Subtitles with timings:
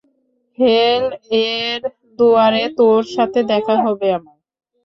[0.57, 1.81] হেল-এর
[2.19, 4.37] দুয়ারে তোর সাথে দেখা হবে আমার।